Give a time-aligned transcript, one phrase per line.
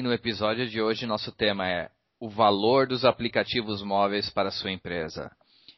[0.00, 4.50] e no episódio de hoje nosso tema é o valor dos aplicativos móveis para a
[4.50, 5.30] sua empresa.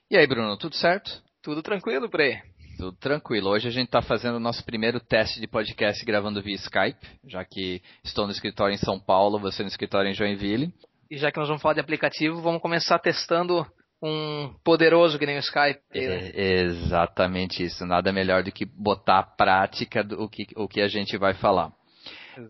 [0.09, 1.21] E aí, Bruno, tudo certo?
[1.43, 2.41] Tudo tranquilo aí.
[2.79, 3.51] Tudo tranquilo.
[3.51, 7.45] Hoje a gente está fazendo o nosso primeiro teste de podcast gravando via Skype, já
[7.45, 10.73] que estou no escritório em São Paulo, você no escritório em Joinville.
[11.11, 13.67] E já que nós vamos falar de aplicativo, vamos começar testando
[14.01, 15.81] um poderoso que nem o Skype.
[15.93, 16.31] Né?
[16.33, 17.85] É, exatamente isso.
[17.85, 21.73] Nada melhor do que botar à prática o que, o que a gente vai falar.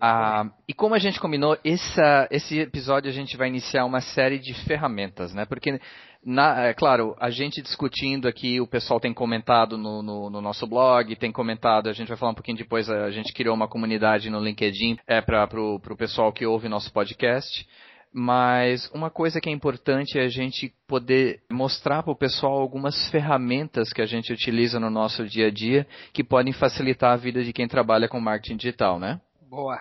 [0.00, 4.38] Ah, e como a gente combinou, essa, esse episódio a gente vai iniciar uma série
[4.38, 5.44] de ferramentas, né?
[5.44, 5.80] Porque,
[6.24, 10.66] na, é claro, a gente discutindo aqui, o pessoal tem comentado no, no, no, nosso
[10.66, 14.30] blog, tem comentado, a gente vai falar um pouquinho depois, a gente criou uma comunidade
[14.30, 17.66] no LinkedIn é, para o pessoal que ouve nosso podcast.
[18.14, 23.10] Mas uma coisa que é importante é a gente poder mostrar para o pessoal algumas
[23.10, 27.42] ferramentas que a gente utiliza no nosso dia a dia que podem facilitar a vida
[27.42, 29.18] de quem trabalha com marketing digital, né?
[29.52, 29.78] Boa.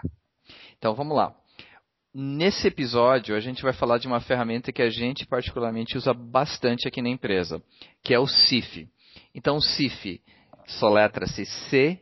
[0.77, 1.33] Então vamos lá.
[2.14, 6.89] Nesse episódio, a gente vai falar de uma ferramenta que a gente particularmente usa bastante
[6.89, 7.63] aqui na empresa,
[8.03, 8.89] que é o CIF.
[9.33, 10.22] Então, o CIF
[10.67, 11.97] soletra-se C-Y-F-E.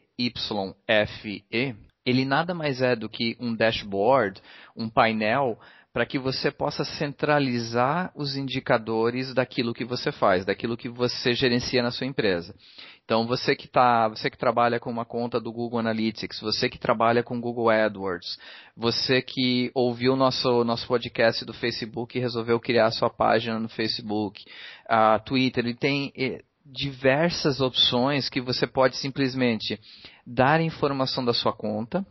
[2.03, 4.41] Ele nada mais é do que um dashboard,
[4.75, 5.59] um painel
[5.99, 11.83] para que você possa centralizar os indicadores daquilo que você faz, daquilo que você gerencia
[11.83, 12.55] na sua empresa.
[13.03, 16.79] Então você que tá, você que trabalha com uma conta do Google Analytics, você que
[16.79, 18.39] trabalha com Google AdWords,
[18.77, 24.41] você que ouviu nosso nosso podcast do Facebook e resolveu criar sua página no Facebook,
[24.87, 29.77] a Twitter, ele tem eh, diversas opções que você pode simplesmente
[30.25, 32.05] dar informação da sua conta,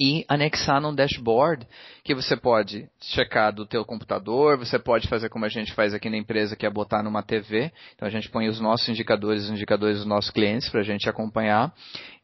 [0.00, 1.66] e anexar num dashboard
[2.02, 6.08] que você pode checar do teu computador, você pode fazer como a gente faz aqui
[6.08, 7.70] na empresa, que é botar numa TV.
[7.94, 11.08] Então a gente põe os nossos indicadores, os indicadores dos nossos clientes para a gente
[11.08, 11.74] acompanhar.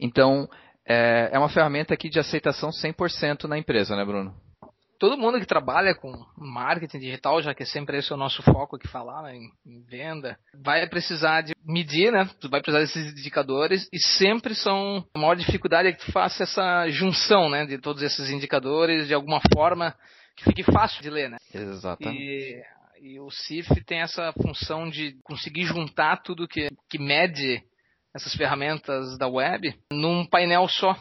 [0.00, 0.48] Então
[0.88, 4.34] é, é uma ferramenta aqui de aceitação 100% na empresa, né, Bruno?
[4.98, 8.76] Todo mundo que trabalha com marketing digital, já que sempre esse é o nosso foco
[8.76, 12.28] aqui falar, né, em, venda, vai precisar de medir, né?
[12.40, 16.42] Tu vai precisar desses indicadores e sempre são a maior dificuldade é que tu faça
[16.42, 19.94] essa junção, né, de todos esses indicadores de alguma forma
[20.36, 21.38] que fique fácil de ler, né?
[21.52, 22.20] Exatamente.
[22.20, 22.62] E,
[23.00, 27.62] e o CIF tem essa função de conseguir juntar tudo que, que mede
[28.14, 30.96] essas ferramentas da web num painel só.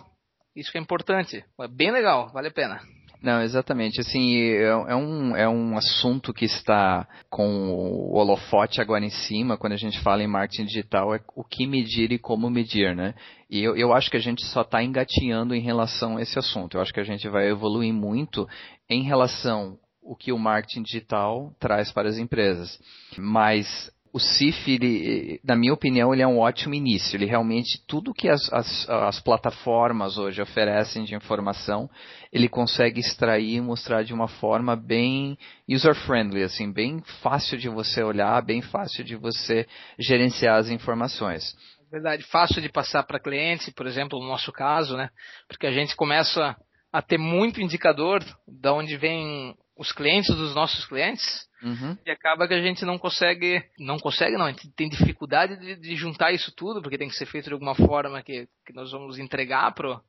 [0.56, 1.44] Isso que é importante.
[1.60, 2.82] É bem legal, vale a pena.
[3.26, 4.00] Não, exatamente.
[4.00, 9.58] Assim, é, é, um, é um assunto que está com o holofote agora em cima,
[9.58, 13.16] quando a gente fala em marketing digital, é o que medir e como medir, né?
[13.50, 16.78] E eu, eu acho que a gente só está engatinhando em relação a esse assunto.
[16.78, 18.48] Eu acho que a gente vai evoluir muito
[18.88, 22.80] em relação o que o marketing digital traz para as empresas.
[23.18, 27.18] Mas o CIF, ele, na minha opinião, ele é um ótimo início.
[27.18, 31.90] Ele realmente, tudo que as, as, as, plataformas hoje oferecem de informação,
[32.32, 35.38] ele consegue extrair e mostrar de uma forma bem
[35.70, 39.68] user-friendly, assim, bem fácil de você olhar, bem fácil de você
[40.00, 41.54] gerenciar as informações.
[41.92, 45.10] Verdade, fácil de passar para clientes, por exemplo, no nosso caso, né?
[45.46, 46.56] Porque a gente começa
[46.90, 51.98] a ter muito indicador de onde vem os clientes dos nossos clientes uhum.
[52.06, 55.76] e acaba que a gente não consegue, não consegue não, a gente tem dificuldade de,
[55.76, 58.92] de, juntar isso tudo porque tem que ser feito de alguma forma que, que nós
[58.92, 60.02] vamos entregar pro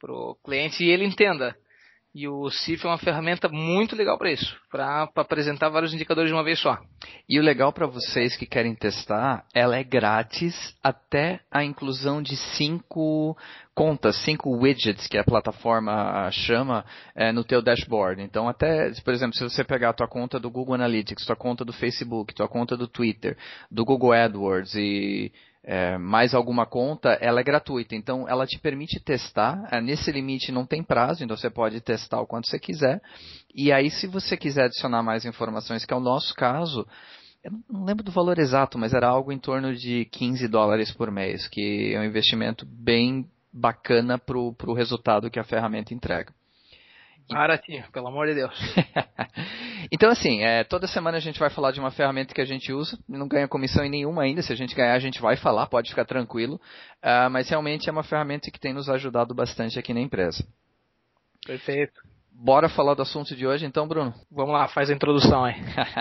[0.00, 1.56] pro cliente e ele entenda.
[2.14, 6.34] E o CIF é uma ferramenta muito legal para isso, para apresentar vários indicadores de
[6.34, 6.78] uma vez só.
[7.28, 12.34] E o legal para vocês que querem testar, ela é grátis até a inclusão de
[12.56, 13.36] cinco
[13.74, 18.22] contas, cinco widgets que a plataforma chama é, no teu dashboard.
[18.22, 21.64] Então até, por exemplo, se você pegar a tua conta do Google Analytics, tua conta
[21.64, 23.36] do Facebook, tua conta do Twitter,
[23.70, 25.30] do Google AdWords e
[25.70, 27.94] é, mais alguma conta, ela é gratuita.
[27.94, 29.68] Então, ela te permite testar.
[29.70, 33.02] É, nesse limite não tem prazo, então você pode testar o quanto você quiser.
[33.54, 36.88] E aí, se você quiser adicionar mais informações, que é o nosso caso,
[37.44, 41.10] eu não lembro do valor exato, mas era algo em torno de 15 dólares por
[41.10, 46.32] mês, que é um investimento bem bacana para o resultado que a ferramenta entrega.
[47.28, 48.54] Baratinho, pelo amor de Deus.
[49.90, 52.72] então, assim, é, toda semana a gente vai falar de uma ferramenta que a gente
[52.72, 55.66] usa, não ganha comissão em nenhuma ainda, se a gente ganhar a gente vai falar,
[55.66, 56.60] pode ficar tranquilo,
[57.02, 60.46] uh, mas realmente é uma ferramenta que tem nos ajudado bastante aqui na empresa.
[61.46, 62.00] Perfeito.
[62.32, 64.14] Bora falar do assunto de hoje, então, Bruno?
[64.30, 65.56] Vamos lá, faz a introdução aí.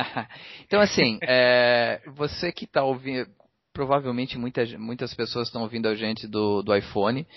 [0.65, 3.27] então, assim, é, você que está ouvindo,
[3.73, 7.27] provavelmente muita, muitas pessoas estão ouvindo a gente do, do iPhone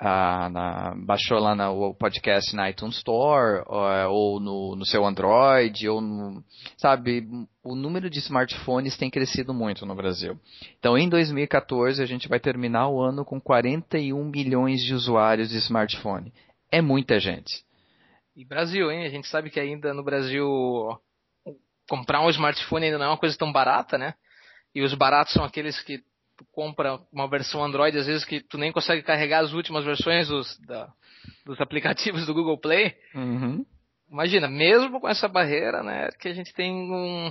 [0.00, 6.00] na, baixou lá no podcast na iTunes Store, ou, ou no, no, seu Android, ou
[6.00, 6.42] no,
[6.76, 7.26] sabe,
[7.64, 10.38] o número de smartphones tem crescido muito no Brasil.
[10.78, 15.58] Então, em 2014, a gente vai terminar o ano com 41 milhões de usuários de
[15.58, 16.32] smartphone.
[16.70, 17.64] É muita gente.
[18.36, 19.04] E Brasil, hein?
[19.04, 20.46] A gente sabe que ainda no Brasil
[21.88, 24.14] comprar um smartphone ainda não é uma coisa tão barata, né?
[24.74, 26.00] E os baratos são aqueles que
[26.38, 30.28] tu compra uma versão Android, às vezes que tu nem consegue carregar as últimas versões
[30.28, 30.88] dos, da,
[31.44, 32.94] dos aplicativos do Google Play.
[33.14, 33.66] Uhum.
[34.10, 37.30] Imagina, mesmo com essa barreira, né, que a gente tem um,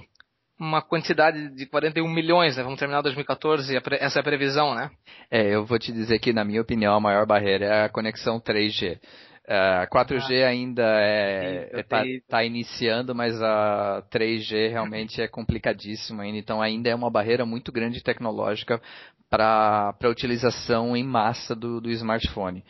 [0.60, 4.92] uma quantidade de 41 milhões, né, vamos terminar 2014, essa é a previsão, né?
[5.32, 8.40] É, eu vou te dizer que, na minha opinião, a maior barreira é a conexão
[8.40, 9.00] 3G.
[9.48, 16.22] Uh, 4G ah, ainda é, está é, tá iniciando, mas a 3G realmente é complicadíssimo
[16.22, 18.82] ainda, então ainda é uma barreira muito grande tecnológica
[19.30, 22.62] para a utilização em massa do, do smartphone.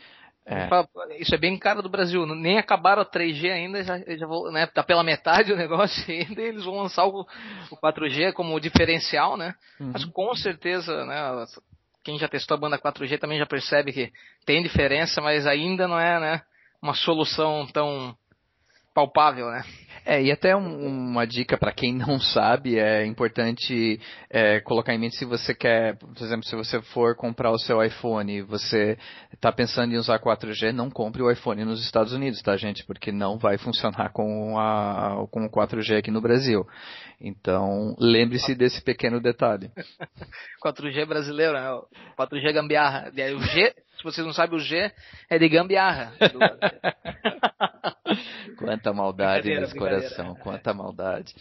[0.46, 0.66] É.
[1.20, 2.24] Isso é bem caro do Brasil.
[2.24, 6.40] Nem acabaram a 3G ainda, já, já vou, né, tá pela metade o negócio ainda,
[6.40, 7.26] eles vão lançar o,
[7.70, 9.54] o 4G como diferencial, né?
[9.78, 9.90] Uhum.
[9.92, 11.44] Mas com certeza, né,
[12.02, 14.10] quem já testou a banda 4G também já percebe que
[14.46, 16.42] tem diferença, mas ainda não é, né?
[16.82, 18.16] Uma solução tão
[18.94, 19.62] palpável, né?
[20.04, 24.98] É, e até um, uma dica para quem não sabe, é importante é, colocar em
[24.98, 28.98] mente se você quer, por exemplo, se você for comprar o seu iPhone e você
[29.32, 32.84] está pensando em usar 4G, não compre o iPhone nos Estados Unidos, tá, gente?
[32.86, 36.66] Porque não vai funcionar com, a, com o 4G aqui no Brasil.
[37.20, 39.70] Então, lembre-se desse pequeno detalhe.
[40.64, 41.68] 4G brasileiro, né?
[42.18, 43.12] 4G gambiarra.
[43.36, 44.90] O G se vocês não sabem, o G
[45.28, 46.12] é de gambiarra.
[48.56, 51.34] quanta maldade nesse coração, quanta maldade.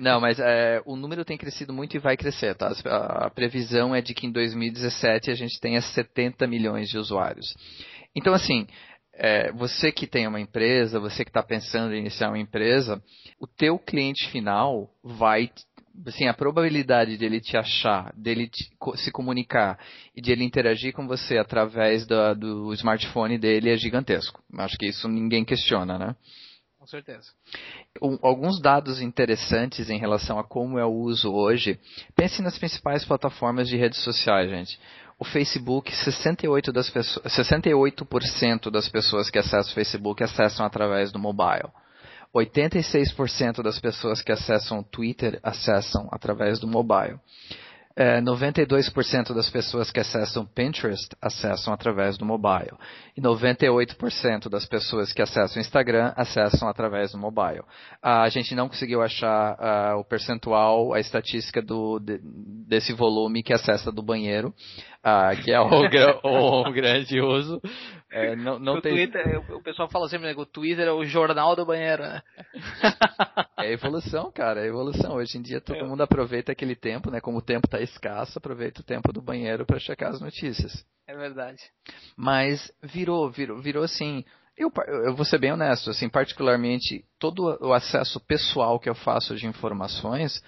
[0.00, 2.72] Não, mas é, o número tem crescido muito e vai crescer, tá?
[2.86, 7.54] A, a previsão é de que em 2017 a gente tenha 70 milhões de usuários.
[8.14, 8.66] Então, assim,
[9.14, 13.02] é, você que tem uma empresa, você que está pensando em iniciar uma empresa,
[13.40, 15.50] o teu cliente final vai
[16.06, 19.78] assim, a probabilidade dele te achar, dele te, se comunicar
[20.14, 24.42] e de ele interagir com você através do, do smartphone dele é gigantesco.
[24.58, 26.16] Acho que isso ninguém questiona, né?
[26.78, 27.30] Com certeza.
[28.20, 31.80] Alguns dados interessantes em relação a como é o uso hoje.
[32.14, 34.78] Pense nas principais plataformas de redes sociais, gente.
[35.18, 41.18] O Facebook, 68%, das pessoas, 68 das pessoas que acessam o Facebook acessam através do
[41.18, 41.70] mobile.
[42.34, 47.18] 86% das pessoas que acessam o Twitter acessam através do mobile.
[47.96, 52.72] É, 92% das pessoas que acessam Pinterest acessam através do mobile.
[53.16, 57.62] E 98% das pessoas que acessam Instagram acessam através do mobile.
[58.02, 62.18] a gente não conseguiu achar uh, o percentual, a estatística do, de,
[62.66, 64.52] desse volume que acessa do banheiro,
[65.04, 65.68] uh, que é o,
[66.66, 67.62] o, grande uso.
[68.16, 68.92] É, não, não tem...
[68.92, 72.22] Twitter, o pessoal fala sempre né, que o Twitter é o jornal do banheiro, né?
[73.58, 75.14] É evolução, cara, é evolução.
[75.14, 75.82] Hoje em dia todo é.
[75.84, 77.18] mundo aproveita aquele tempo, né?
[77.20, 80.84] Como o tempo está escasso, aproveita o tempo do banheiro para checar as notícias.
[81.06, 81.60] É verdade.
[82.16, 84.22] Mas virou, virou, virou assim.
[84.56, 84.70] Eu,
[85.04, 89.46] eu vou ser bem honesto, assim, particularmente todo o acesso pessoal que eu faço de
[89.46, 90.40] informações,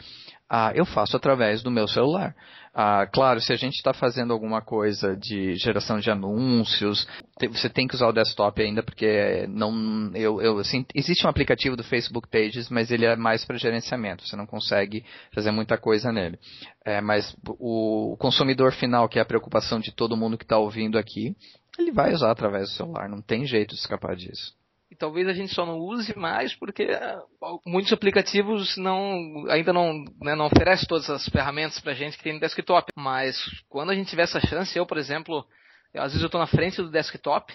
[0.49, 2.37] ah, eu faço através do meu celular.
[2.79, 7.09] Ah, claro, se a gente está fazendo alguma coisa de geração de anúncios,
[7.51, 11.75] você tem que usar o desktop ainda, porque não, eu, eu, assim, existe um aplicativo
[11.75, 15.03] do Facebook Pages, mas ele é mais para gerenciamento, você não consegue
[15.35, 16.39] fazer muita coisa nele.
[16.85, 20.59] É, mas o, o consumidor final, que é a preocupação de todo mundo que está
[20.59, 21.35] ouvindo aqui,
[21.79, 24.55] ele vai usar através do celular, não tem jeito de escapar disso
[24.97, 27.23] e talvez a gente só não use mais porque ah,
[27.67, 32.33] muitos aplicativos não ainda não, né, não oferecem todas as ferramentas para gente que tem
[32.33, 32.91] no desktop.
[32.97, 33.37] Mas
[33.69, 35.47] quando a gente tiver essa chance, eu, por exemplo,
[35.93, 37.55] eu, às vezes eu estou na frente do desktop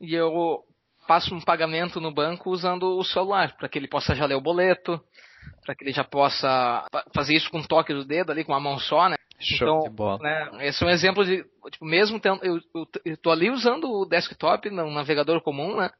[0.00, 0.60] e eu
[1.06, 4.40] passo um pagamento no banco usando o celular para que ele possa já ler o
[4.40, 4.98] boleto,
[5.66, 8.60] para que ele já possa fazer isso com um toque do dedo ali com uma
[8.60, 9.16] mão só, né?
[9.38, 10.18] Show então, de bola.
[10.22, 12.58] Né, esse é um exemplo de, tipo, mesmo tendo, eu,
[13.04, 15.90] estou ali usando o desktop no navegador comum, né?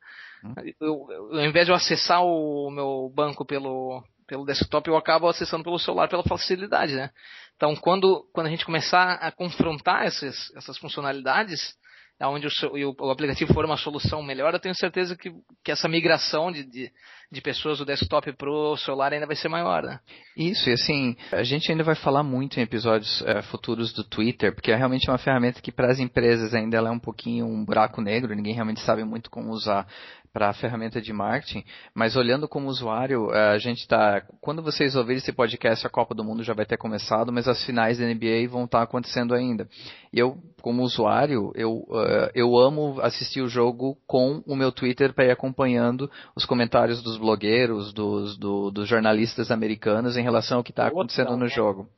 [0.81, 5.29] Eu, eu, ao invés de eu acessar o meu banco pelo, pelo desktop, eu acabo
[5.29, 7.11] acessando pelo celular pela facilidade, né?
[7.57, 11.75] Então, quando, quando a gente começar a confrontar essas, essas funcionalidades,
[12.23, 15.33] onde o, o, aplicativo for uma solução melhor, eu tenho certeza que,
[15.65, 16.91] que essa migração de, de,
[17.31, 19.83] de pessoas do desktop para o celular ainda vai ser maior.
[19.83, 19.99] Né?
[20.37, 24.55] Isso, e assim, a gente ainda vai falar muito em episódios é, futuros do Twitter,
[24.55, 28.01] porque é realmente uma ferramenta que para as empresas ainda é um pouquinho um buraco
[28.01, 29.87] negro, ninguém realmente sabe muito como usar
[30.35, 31.65] para a ferramenta de marketing,
[31.95, 34.21] mas olhando como usuário, eh, a gente está.
[34.41, 37.65] Quando vocês ouvirem esse podcast, a Copa do Mundo já vai ter começado, mas as
[37.65, 39.69] finais da NBA vão estar tá acontecendo ainda.
[40.13, 45.15] E eu, como usuário, eu, uh, eu amo assistir o jogo com o meu Twitter
[45.15, 50.65] para ir acompanhando os comentários dos blogueiros, dos, do, dos jornalistas americanos em relação ao
[50.65, 51.89] que está acontecendo no jogo.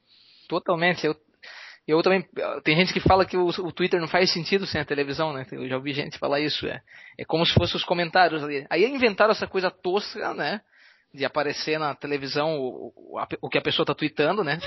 [0.46, 1.06] Totalmente.
[1.06, 1.16] Eu
[1.86, 2.26] eu também.
[2.64, 5.46] Tem gente que fala que o, o, Twitter não faz sentido sem a televisão, né?
[5.52, 6.66] Eu já ouvi gente falar isso.
[6.66, 6.82] É,
[7.18, 8.66] é como se fossem os comentários ali.
[8.68, 10.60] Aí inventaram essa coisa tosca, né?
[11.14, 14.58] De aparecer na televisão o, o, a, o que a pessoa está tweetando, né?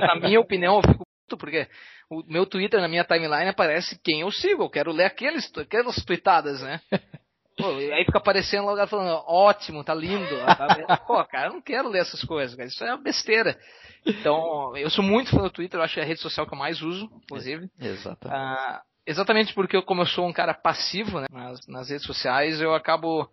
[0.00, 1.68] Na minha opinião, eu fico puto, porque
[2.08, 4.62] o meu Twitter na minha timeline aparece quem eu sigo.
[4.62, 6.80] Eu quero ler aqueles, aquelas tweetadas, né?
[7.56, 10.24] Pô, aí fica aparecendo lá falando, ótimo, tá lindo.
[11.06, 12.68] Pô, cara, eu não quero ler essas coisas, cara.
[12.68, 13.58] Isso é uma besteira.
[14.06, 16.54] Então, eu sou muito fã do Twitter, eu acho que é a rede social que
[16.54, 17.68] eu mais uso, inclusive.
[17.78, 18.40] Exatamente.
[18.40, 22.60] Uh, exatamente porque, eu, como eu sou um cara passivo né, nas, nas redes sociais,
[22.60, 23.28] eu acabo.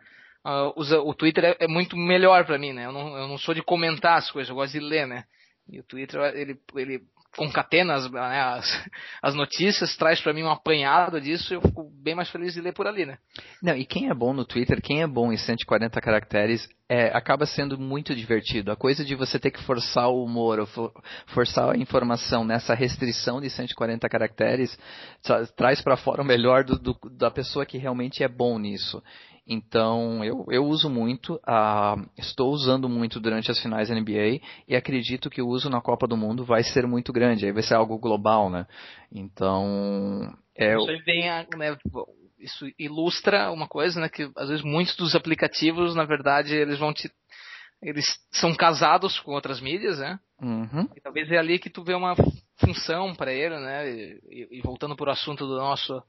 [0.45, 2.85] Uh, usa, o Twitter é, é muito melhor para mim, né?
[2.85, 5.25] Eu não, eu não sou de comentar as coisas, eu gosto de ler, né?
[5.67, 7.01] E o Twitter, ele, ele
[7.35, 8.89] concatena as, né, as,
[9.21, 12.73] as, notícias, traz para mim um apanhado disso, eu fico bem mais feliz de ler
[12.73, 13.17] por ali, né?
[13.61, 17.45] Não, e quem é bom no Twitter, quem é bom em 140 caracteres, é, acaba
[17.45, 18.71] sendo muito divertido.
[18.71, 20.67] A coisa de você ter que forçar o humor,
[21.27, 24.77] forçar a informação nessa restrição de 140 caracteres,
[25.55, 29.03] traz para fora o melhor do, do, da pessoa que realmente é bom nisso.
[29.51, 34.75] Então, eu, eu uso muito, uh, estou usando muito durante as finais da NBA e
[34.75, 37.73] acredito que o uso na Copa do Mundo vai ser muito grande, aí vai ser
[37.73, 38.67] algo global, né?
[39.11, 40.75] Então, é...
[40.75, 41.75] Isso, vem a, né,
[42.37, 46.93] isso ilustra uma coisa, né, que às vezes muitos dos aplicativos, na verdade, eles vão
[46.93, 47.11] te...
[47.81, 50.19] Eles são casados com outras mídias, né?
[50.39, 50.87] Uhum.
[50.95, 52.13] E talvez é ali que tu vê uma
[52.57, 53.89] função para ele, né?
[53.89, 56.03] E, e voltando para o assunto do nosso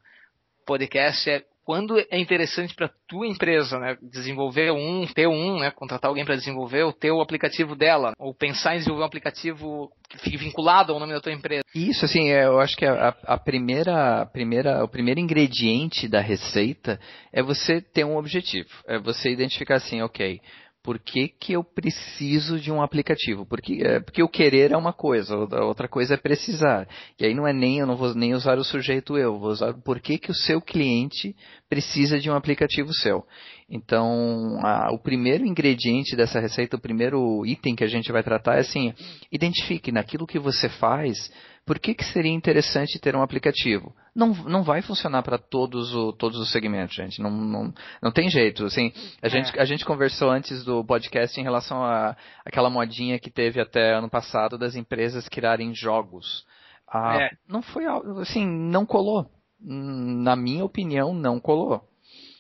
[0.67, 6.09] podcast, é quando é interessante para tua empresa, né, desenvolver um, ter um, né, contratar
[6.09, 10.37] alguém para desenvolver o teu aplicativo dela, ou pensar em desenvolver um aplicativo que fique
[10.37, 11.63] vinculado ao nome da tua empresa.
[11.75, 16.21] Isso, assim, é, eu acho que a, a primeira, a primeira, o primeiro ingrediente da
[16.21, 16.99] receita
[17.33, 20.41] é você ter um objetivo, é você identificar assim, ok,
[20.83, 23.45] por que, que eu preciso de um aplicativo?
[23.45, 26.89] Porque, é, porque o querer é uma coisa, a outra coisa é precisar.
[27.19, 29.75] E aí não é nem, eu não vou nem usar o sujeito eu, vou usar
[29.75, 31.37] por que, que o seu cliente
[31.71, 33.25] precisa de um aplicativo seu.
[33.69, 38.57] Então, a, o primeiro ingrediente dessa receita, o primeiro item que a gente vai tratar
[38.57, 38.93] é assim,
[39.31, 41.31] identifique naquilo que você faz,
[41.65, 43.95] por que, que seria interessante ter um aplicativo?
[44.13, 47.23] Não, não vai funcionar para todos, todos os segmentos, gente.
[47.23, 47.73] Não, não,
[48.03, 48.65] não tem jeito.
[48.65, 49.31] Assim, a, é.
[49.31, 53.95] gente, a gente conversou antes do podcast em relação a aquela modinha que teve até
[53.95, 56.45] ano passado das empresas criarem jogos.
[56.93, 57.31] Ah, é.
[57.49, 57.85] Não foi
[58.21, 59.31] assim, não colou.
[59.63, 61.83] Na minha opinião, não colou.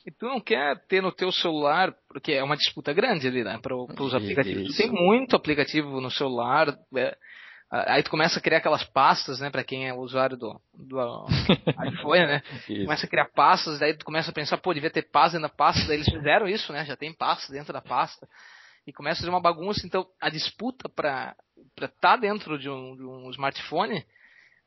[0.06, 3.58] E tu não quer ter no teu celular, porque é uma disputa grande ali, né?
[3.60, 4.76] Para os aplicativos.
[4.76, 6.74] Tem muito aplicativo no celular.
[6.96, 7.16] É,
[7.72, 10.98] Aí tu começa a criar aquelas pastas, né, para quem é usuário do, do
[11.86, 12.42] iPhone, né?
[12.68, 12.84] Isso.
[12.84, 15.56] Começa a criar pastas, daí tu começa a pensar, pô, devia ter pasta dentro da
[15.56, 16.84] pasta, daí eles fizeram isso, né?
[16.84, 18.28] Já tem pasta dentro da pasta.
[18.84, 21.36] E começa a fazer uma bagunça, então a disputa para
[21.76, 24.04] estar tá dentro de um, de um smartphone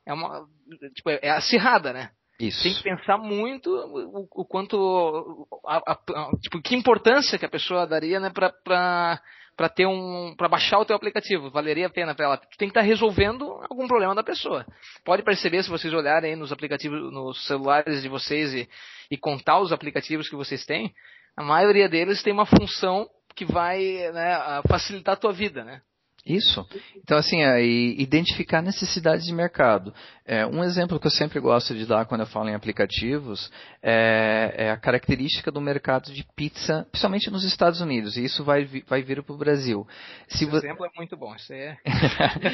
[0.05, 0.48] é uma
[0.95, 2.10] tipo, é acirrada, né?
[2.47, 2.63] Isso.
[2.63, 7.50] Tem que pensar muito o, o quanto a, a, a, tipo que importância que a
[7.50, 9.19] pessoa daria, né, para
[9.55, 11.50] para ter um para baixar o teu aplicativo.
[11.51, 12.38] Valeria a pena para ela.
[12.38, 14.65] Tu tem que estar tá resolvendo algum problema da pessoa.
[15.05, 18.69] Pode perceber se vocês olharem nos aplicativos, nos celulares de vocês e,
[19.12, 20.93] e contar os aplicativos que vocês têm,
[21.38, 23.79] a maioria deles tem uma função que vai
[24.12, 25.81] né, facilitar a tua vida, né?
[26.25, 26.65] Isso.
[26.96, 29.94] Então, assim, é, identificar necessidades de mercado.
[30.25, 33.51] É, um exemplo que eu sempre gosto de dar quando eu falo em aplicativos
[33.82, 38.63] é, é a característica do mercado de pizza, principalmente nos Estados Unidos, e isso vai,
[38.88, 39.86] vai vir para o Brasil.
[40.30, 41.36] Se Esse exemplo é muito bom.
[41.36, 41.77] Isso é...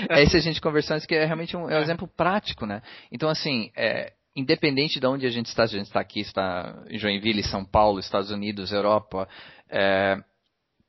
[0.10, 1.84] é esse a gente conversando, isso que é realmente um, é um é.
[1.84, 2.82] exemplo prático, né?
[3.12, 6.98] Então, assim, é, independente de onde a gente está, a gente está aqui, está em
[6.98, 9.30] Joinville, São Paulo, Estados Unidos, Europa,
[9.70, 10.18] é,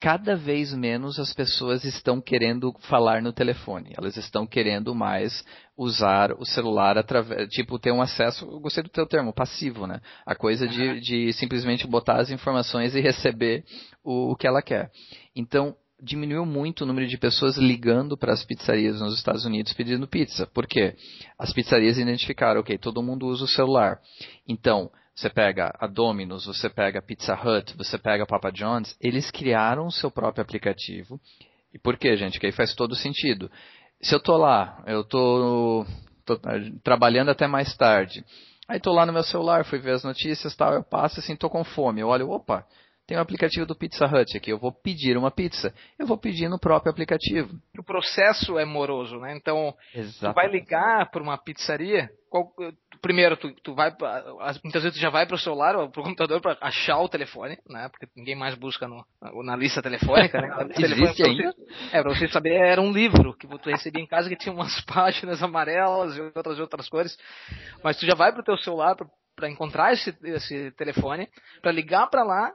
[0.01, 3.93] cada vez menos as pessoas estão querendo falar no telefone.
[3.97, 5.45] Elas estão querendo mais
[5.77, 10.01] usar o celular através, tipo, ter um acesso, eu gostei do teu termo, passivo, né?
[10.25, 13.63] A coisa de, de simplesmente botar as informações e receber
[14.03, 14.91] o, o que ela quer.
[15.37, 20.09] Então, diminuiu muito o número de pessoas ligando para as pizzarias nos Estados Unidos pedindo
[20.09, 20.47] pizza.
[20.47, 20.97] Por quê?
[21.39, 24.01] As pizzarias identificaram, ok, todo mundo usa o celular.
[24.49, 28.97] Então, você pega a Domino's, você pega a Pizza Hut, você pega a Papa John's,
[29.01, 31.21] eles criaram o seu próprio aplicativo.
[31.73, 32.41] E por quê, gente?
[32.41, 33.51] Que aí faz todo sentido.
[34.01, 35.85] Se eu tô lá, eu tô,
[36.25, 36.41] tô
[36.83, 38.25] trabalhando até mais tarde.
[38.67, 41.51] Aí tô lá no meu celular, fui ver as notícias, tal, eu passo assim, tô
[41.51, 42.01] com fome.
[42.01, 42.65] Eu olho, opa,
[43.11, 46.49] tem o aplicativo do Pizza Hut aqui, eu vou pedir uma pizza, eu vou pedir
[46.49, 47.51] no próprio aplicativo.
[47.77, 49.37] O processo é moroso, né?
[49.37, 50.33] Então, Exato.
[50.33, 52.55] tu vai ligar para uma pizzaria, qual,
[53.01, 53.95] primeiro, tu, tu vai,
[54.63, 57.09] muitas vezes tu já vai para o celular ou para o computador para achar o
[57.09, 57.89] telefone, né?
[57.89, 59.05] Porque ninguém mais busca no,
[59.43, 60.49] na lista telefônica, né?
[60.79, 61.55] Existe ainda?
[61.93, 64.81] É, para você saber, era um livro que tu recebia em casa que tinha umas
[64.87, 67.17] páginas amarelas e outras outras cores.
[67.83, 68.97] Mas tu já vai para o teu celular
[69.37, 71.29] para encontrar esse, esse telefone,
[71.63, 72.53] para ligar para lá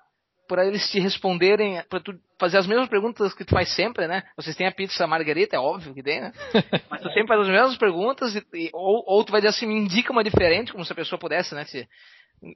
[0.47, 4.23] para eles te responderem, para tu fazer as mesmas perguntas que tu faz sempre, né?
[4.35, 6.31] Vocês têm a pizza margarita, é óbvio que tem, né?
[6.89, 9.65] Mas tu sempre faz as mesmas perguntas, e, e, ou, ou tu vai dizer assim,
[9.65, 11.65] me indica uma diferente, como se a pessoa pudesse, né?
[11.65, 11.87] Se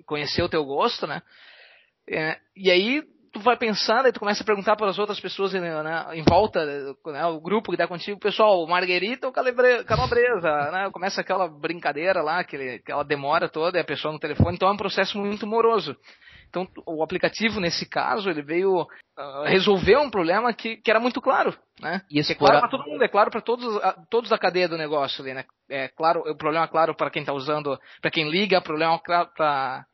[0.05, 1.22] conhecer o teu gosto, né?
[2.10, 5.53] É, e aí tu vai pensando, e tu começa a perguntar para as outras pessoas
[5.53, 5.72] né,
[6.13, 10.89] em volta, né, o grupo que está contigo, pessoal, marguerita ou calabresa, né?
[10.91, 14.72] Começa aquela brincadeira lá, aquele, aquela demora toda, e a pessoa no telefone, então é
[14.72, 15.96] um processo muito moroso.
[16.50, 21.22] Então, o aplicativo, nesse caso, ele veio uh, resolver um problema que, que era muito
[21.22, 21.56] claro.
[21.79, 22.01] Né?
[22.10, 23.79] Isso é claro para todo mundo, é claro para todos,
[24.10, 25.46] todos da cadeia do negócio ali, né?
[25.70, 28.96] É claro, o problema é claro para quem está usando, para quem liga, o problema
[28.96, 29.86] é claro para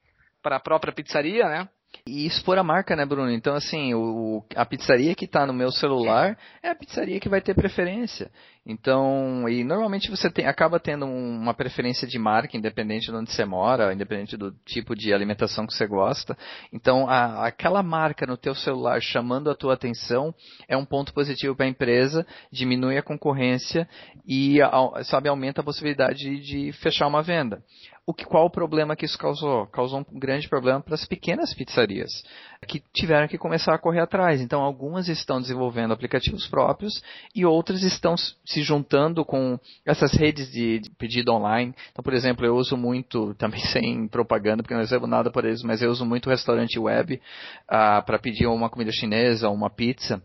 [0.46, 1.70] a própria pizzaria, né?
[2.08, 3.32] E expor a marca, né, Bruno?
[3.32, 7.42] Então, assim, o, a pizzaria que está no meu celular é a pizzaria que vai
[7.42, 8.30] ter preferência.
[8.66, 13.46] Então, e normalmente você tem, acaba tendo uma preferência de marca, independente de onde você
[13.46, 16.36] mora, independente do tipo de alimentação que você gosta.
[16.74, 20.34] Então, a, aquela marca no teu celular chamando a tua atenção
[20.68, 23.88] é um ponto positivo para a empresa, diminui a concorrência
[24.28, 24.58] e,
[25.04, 27.62] sabe, aumenta a possibilidade de, de fechar uma venda.
[28.08, 29.66] O que, qual o problema que isso causou?
[29.66, 32.24] Causou um grande problema para as pequenas pizzarias,
[32.68, 34.42] que tiveram que começar a correr atrás.
[34.42, 37.02] Então, algumas estão desenvolvendo aplicativos próprios
[37.34, 41.74] e outras estão se juntando com essas redes de, de pedido online.
[41.92, 45.64] Então, por exemplo, eu uso muito, também sem propaganda, porque não recebo nada por eles,
[45.64, 50.22] mas eu uso muito restaurante web uh, para pedir uma comida chinesa, uma pizza.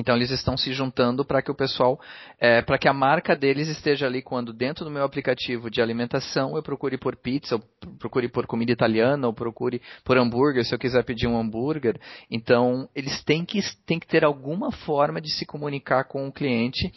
[0.00, 2.00] Então eles estão se juntando para que o pessoal,
[2.38, 6.56] é, para que a marca deles esteja ali quando dentro do meu aplicativo de alimentação
[6.56, 7.62] eu procure por pizza, ou
[7.98, 12.00] procure por comida italiana, ou procure por hambúrguer, se eu quiser pedir um hambúrguer.
[12.30, 16.90] Então eles têm que, têm que ter alguma forma de se comunicar com o cliente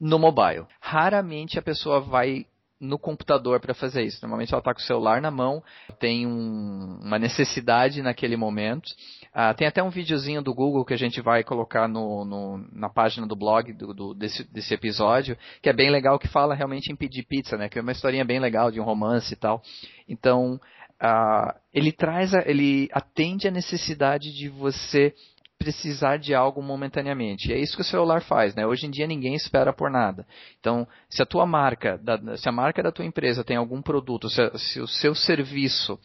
[0.00, 0.66] no mobile.
[0.80, 2.44] Raramente a pessoa vai
[2.80, 4.18] no computador para fazer isso.
[4.22, 5.62] Normalmente ela está com o celular na mão,
[5.98, 8.88] tem um, uma necessidade naquele momento.
[9.32, 12.88] Ah, tem até um videozinho do Google que a gente vai colocar no, no, na
[12.88, 16.90] página do blog do, do, desse, desse, episódio, que é bem legal, que fala realmente
[16.92, 17.68] em pedir pizza, né?
[17.68, 19.62] Que é uma historinha bem legal de um romance e tal.
[20.08, 20.60] Então,
[21.00, 25.14] ah, ele traz, a, ele atende a necessidade de você
[25.58, 27.50] precisar de algo momentaneamente.
[27.50, 28.66] E é isso que o celular faz, né?
[28.66, 30.26] Hoje em dia ninguém espera por nada.
[30.60, 32.00] Então, se a tua marca,
[32.36, 35.98] se a marca da tua empresa tem algum produto, se, o seu serviço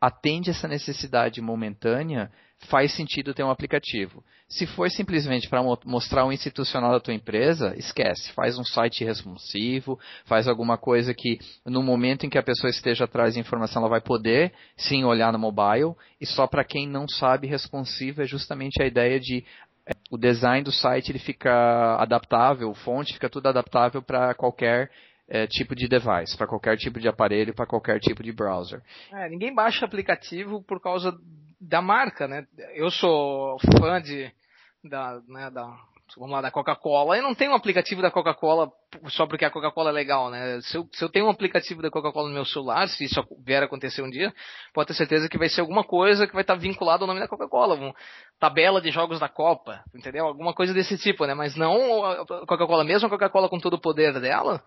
[0.00, 2.30] atende essa necessidade momentânea,
[2.68, 4.24] faz sentido ter um aplicativo.
[4.48, 8.30] Se for simplesmente para mostrar o institucional da tua empresa, esquece.
[8.32, 13.04] Faz um site responsivo, faz alguma coisa que no momento em que a pessoa esteja
[13.04, 15.94] atrás de informação, ela vai poder sim olhar no mobile.
[16.20, 19.44] E só para quem não sabe, responsivo é justamente a ideia de
[19.86, 24.90] é, o design do site ele fica adaptável, fonte fica tudo adaptável para qualquer
[25.28, 28.82] é, tipo de device, para qualquer tipo de aparelho, para qualquer tipo de browser.
[29.12, 31.16] É, ninguém baixa aplicativo por causa
[31.68, 32.46] da marca, né?
[32.74, 34.30] Eu sou fã de
[34.82, 35.74] da, né, da
[36.16, 37.16] vamos lá, da Coca-Cola.
[37.16, 38.70] Eu não tenho um aplicativo da Coca-Cola
[39.08, 40.60] só porque a Coca-Cola é legal, né?
[40.60, 43.62] Se eu, se eu tenho um aplicativo da Coca-Cola no meu celular, se isso vier
[43.62, 44.32] a acontecer um dia,
[44.72, 47.28] pode ter certeza que vai ser alguma coisa que vai estar vinculado ao nome da
[47.28, 47.74] Coca-Cola.
[47.74, 47.92] Um,
[48.38, 50.26] tabela de jogos da Copa, entendeu?
[50.26, 51.34] Alguma coisa desse tipo, né?
[51.34, 54.62] Mas não a Coca-Cola, mesmo a Coca-Cola com todo o poder dela,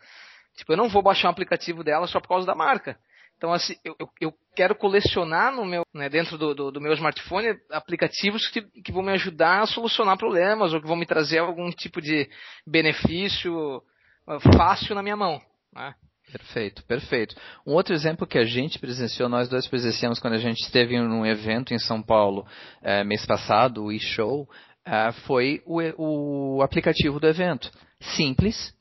[0.55, 2.97] tipo, eu não vou baixar um aplicativo dela só por causa da marca.
[3.37, 7.55] Então, assim, eu, eu quero colecionar no meu, né, dentro do, do, do, meu smartphone
[7.71, 11.69] aplicativos que, que vão me ajudar a solucionar problemas ou que vão me trazer algum
[11.69, 12.27] tipo de
[12.65, 13.83] benefício
[14.25, 15.39] ah, fácil na minha mão.
[15.71, 15.93] Né?
[16.31, 17.35] Perfeito, perfeito.
[17.65, 21.25] Um outro exemplo que a gente presenciou, nós dois presenciamos quando a gente esteve num
[21.25, 22.45] evento em São Paulo
[22.81, 24.49] é, mês passado, o e-show,
[24.83, 27.71] é, foi o, o aplicativo do evento.
[27.99, 28.73] Simples,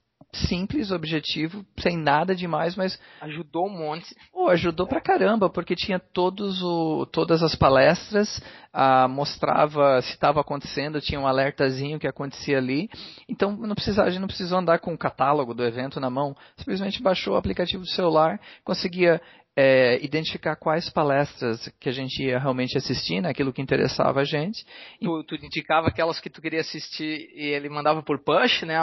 [0.48, 2.98] simples, objetivo, sem nada demais, mas.
[3.20, 4.14] Ajudou um monte.
[4.32, 10.40] Oh, ajudou pra caramba, porque tinha todos o, todas as palestras, ah, mostrava se estava
[10.40, 12.88] acontecendo, tinha um alertazinho que acontecia ali.
[13.28, 16.36] Então não precisava, a gente não precisou andar com o catálogo do evento na mão,
[16.56, 19.20] simplesmente baixou o aplicativo do celular, conseguia
[19.56, 24.24] é, identificar quais palestras que a gente ia realmente assistir, né, aquilo que interessava a
[24.24, 24.64] gente.
[25.00, 28.76] Tu, tu indicava aquelas que tu queria assistir e ele mandava por push, né?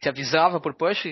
[0.00, 1.06] Te avisava por push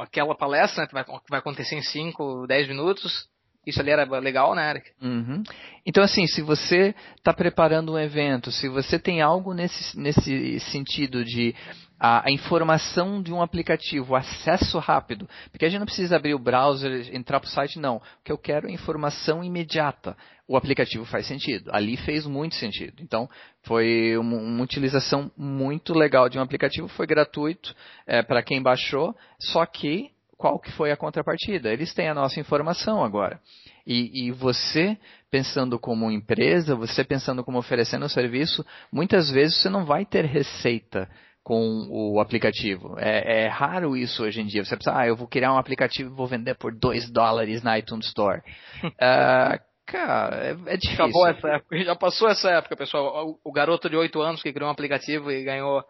[0.00, 3.28] aquela palestra né, que vai, vai acontecer em 5, 10 minutos.
[3.66, 4.90] isso ali era legal, né, Eric?
[5.02, 5.42] Uhum.
[5.84, 11.24] Então, assim, se você está preparando um evento, se você tem algo nesse, nesse sentido
[11.24, 11.54] de
[11.98, 16.38] a, a, informação de um aplicativo, acesso rápido, porque a gente não precisa abrir o
[16.38, 17.96] browser, entrar para o site, não.
[17.96, 20.16] O que eu quero é informação imediata.
[20.48, 21.70] O aplicativo faz sentido.
[21.72, 23.02] Ali fez muito sentido.
[23.02, 23.28] Então,
[23.62, 27.74] foi uma, uma utilização muito legal de um aplicativo, foi gratuito
[28.06, 31.72] é, para quem baixou, só que qual que foi a contrapartida?
[31.72, 33.40] Eles têm a nossa informação agora.
[33.86, 34.98] E, e, você,
[35.30, 40.24] pensando como empresa, você pensando como oferecendo o serviço, muitas vezes você não vai ter
[40.24, 41.08] receita
[41.46, 42.98] com o aplicativo.
[42.98, 44.64] É, é, raro isso hoje em dia.
[44.64, 47.78] Você pensa, ah, eu vou criar um aplicativo e vou vender por 2 dólares na
[47.78, 48.42] iTunes Store.
[48.82, 49.56] uh,
[49.86, 51.04] cara, é, é, difícil.
[51.04, 53.28] Acabou essa época, já passou essa época, pessoal.
[53.28, 55.84] O, o garoto de 8 anos que criou um aplicativo e ganhou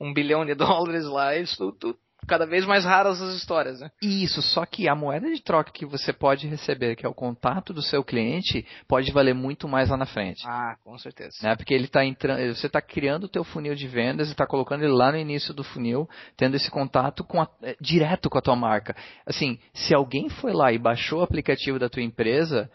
[0.00, 3.90] um bilhão de dólares lá, isso tudo cada vez mais raras as histórias, né?
[4.00, 7.72] Isso, só que a moeda de troca que você pode receber, que é o contato
[7.72, 10.42] do seu cliente, pode valer muito mais lá na frente.
[10.46, 11.36] Ah, com certeza.
[11.42, 11.56] Né?
[11.56, 14.84] Porque ele tá entrando, você está criando o teu funil de vendas e está colocando
[14.84, 18.42] ele lá no início do funil, tendo esse contato com a, é, direto com a
[18.42, 18.94] tua marca.
[19.26, 22.70] Assim, se alguém foi lá e baixou o aplicativo da tua empresa,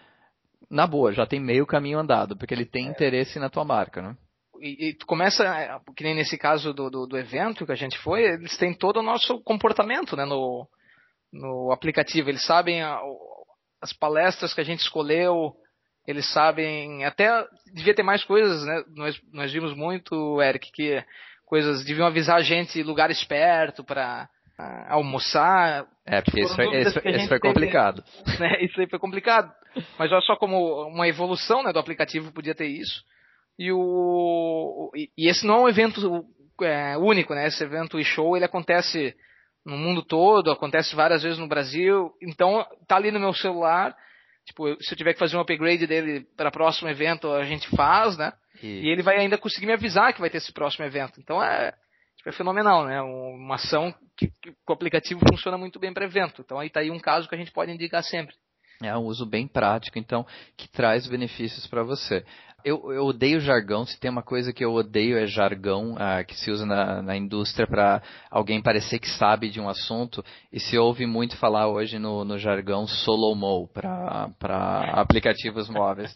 [0.70, 2.90] na boa, já tem meio caminho andado, porque ele tem é.
[2.90, 4.18] interesse na tua marca, né?
[4.62, 7.76] E, e, tu começa, é, que nem nesse caso do, do, do, evento que a
[7.76, 10.68] gente foi, eles têm todo o nosso comportamento né, no,
[11.32, 12.30] no aplicativo.
[12.30, 13.00] Eles sabem a,
[13.82, 15.54] as palestras que a gente escolheu,
[16.08, 18.84] eles sabem, até devia ter mais coisas, né?
[18.96, 21.04] Nós, nós vimos muito, Eric, que
[21.46, 25.86] coisas deviam avisar a gente lugares perto para uh, almoçar.
[26.06, 28.04] É, porque isso, foi, isso, isso foi complicado.
[28.26, 28.64] Teve, né?
[28.64, 29.52] Isso aí foi complicado.
[29.98, 33.04] Mas olha só como uma evolução né, do aplicativo podia ter isso.
[33.58, 36.26] E, o, e esse não é um evento
[36.62, 37.48] é, único, né?
[37.48, 39.16] Esse evento e show ele acontece
[39.66, 42.12] no mundo todo, acontece várias vezes no Brasil.
[42.22, 43.96] Então tá ali no meu celular.
[44.46, 47.68] Tipo, se eu tiver que fazer um upgrade dele para o próximo evento, a gente
[47.76, 48.32] faz, né?
[48.62, 48.68] E...
[48.68, 48.90] e...
[48.90, 51.20] ele vai ainda conseguir me avisar que vai ter esse próximo evento.
[51.20, 51.74] Então é,
[52.16, 53.02] tipo, é fenomenal, né?
[53.02, 56.42] Uma ação que, que o aplicativo funciona muito bem para evento.
[56.42, 58.36] Então aí tá aí um caso que a gente pode indicar sempre.
[58.82, 62.24] É um uso bem prático, então, que traz benefícios para você.
[62.64, 63.86] Eu, eu, odeio jargão.
[63.86, 67.16] Se tem uma coisa que eu odeio é jargão ah, que se usa na, na
[67.16, 70.24] indústria para alguém parecer que sabe de um assunto.
[70.52, 74.32] E se ouve muito falar hoje no, no jargão solo-mo para
[74.94, 76.14] aplicativos móveis.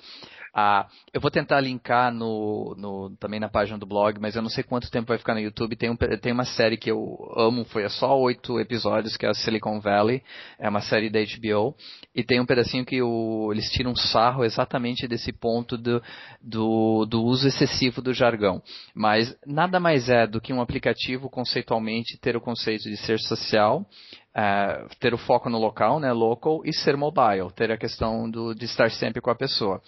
[0.53, 4.49] Ah, eu vou tentar linkar no, no, também na página do blog, mas eu não
[4.49, 5.77] sei quanto tempo vai ficar no YouTube.
[5.77, 9.33] Tem, um, tem uma série que eu amo, foi só oito episódios, que é a
[9.33, 10.21] Silicon Valley,
[10.59, 11.73] é uma série da HBO,
[12.13, 16.03] e tem um pedacinho que o, eles tiram sarro exatamente desse ponto do,
[16.41, 18.61] do, do uso excessivo do jargão.
[18.93, 23.85] Mas nada mais é do que um aplicativo conceitualmente ter o conceito de ser social,
[24.33, 28.55] Uh, ter o foco no local, né, local, e ser mobile, ter a questão do,
[28.55, 29.81] de estar sempre com a pessoa.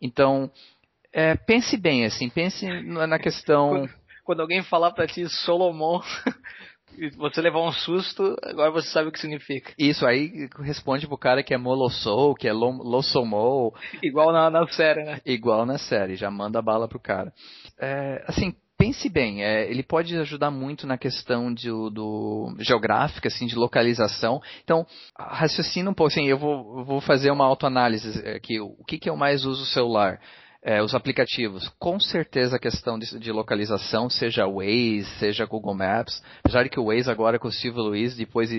[0.00, 0.50] Então,
[1.12, 3.70] é, pense bem, assim, pense na questão.
[3.70, 3.90] Quando,
[4.24, 6.00] quando alguém falar para ti Solomon,
[6.96, 9.72] e você levar um susto, agora você sabe o que significa.
[9.78, 13.74] Isso, aí responde pro cara que é Molossou, que é Lossomou.
[14.02, 15.20] Igual na, na série, né?
[15.24, 17.32] Igual na série, já manda bala pro cara.
[17.80, 23.46] É, assim, pense bem, é, ele pode ajudar muito na questão de, do geográfica, assim,
[23.46, 24.40] de localização.
[24.62, 24.86] Então,
[25.18, 28.60] raciocina um pouco, assim, eu vou, vou fazer uma autoanálise aqui.
[28.60, 30.20] O que, que eu mais uso o celular?
[30.62, 36.20] É, os aplicativos, com certeza a questão de, de, localização, seja Waze, seja Google Maps,
[36.40, 38.50] apesar de que o Waze agora com o Silvio Luiz, depois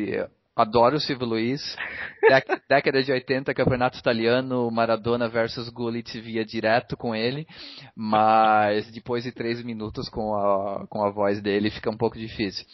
[0.59, 1.77] Adoro o Silvio Luiz.
[2.69, 7.47] Década de 80, campeonato italiano, Maradona versus Gullit via direto com ele.
[7.95, 12.65] Mas depois de três minutos com a, com a voz dele fica um pouco difícil.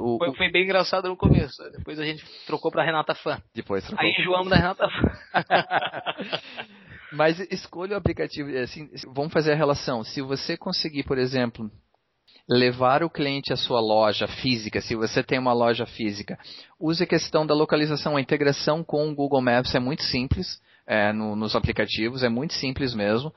[0.00, 1.62] O, foi, foi, bem engraçado no começo.
[1.76, 3.38] Depois a gente trocou pra Renata Fã.
[3.54, 4.02] Depois trocou.
[4.02, 5.44] Aí enjoamos da Renata Fã.
[7.12, 8.48] Mas escolha o aplicativo.
[8.58, 10.02] Assim, vamos fazer a relação.
[10.02, 11.70] Se você conseguir, por exemplo,
[12.48, 16.38] levar o cliente à sua loja física, se você tem uma loja física,
[16.78, 20.60] use a questão da localização, a integração com o Google Maps é muito simples.
[20.88, 23.34] É, no, nos aplicativos, é muito simples mesmo.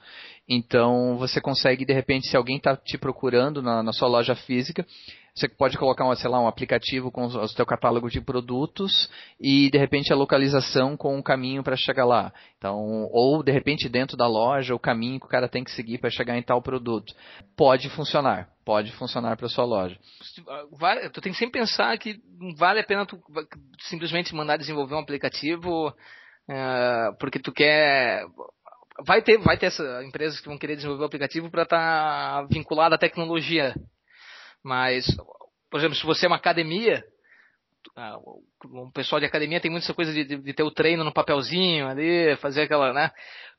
[0.50, 4.84] Então você consegue, de repente, se alguém está te procurando na, na, sua loja física,
[5.36, 9.08] você pode colocar, um, sei lá, um aplicativo com o seu catálogo de produtos
[9.40, 12.34] e de repente a localização com um caminho para chegar lá.
[12.58, 16.00] Então, ou de repente dentro da loja o caminho que o cara tem que seguir
[16.00, 17.14] para chegar em tal produto.
[17.56, 20.00] Pode funcionar, pode funcionar para sua loja.
[21.14, 23.22] Tu tem que sempre pensar que não vale a pena tu
[23.82, 25.90] simplesmente mandar desenvolver um aplicativo
[26.50, 28.26] uh, porque tu quer
[29.06, 31.78] vai ter vai ter essas empresas que vão querer desenvolver o aplicativo para estar
[32.42, 33.74] tá vinculado à tecnologia
[34.64, 35.06] mas,
[35.70, 37.04] por exemplo, se você é uma academia,
[38.66, 41.88] o pessoal de academia tem muita coisa de, de, de, ter o treino no papelzinho
[41.88, 43.12] ali, fazer aquela, né?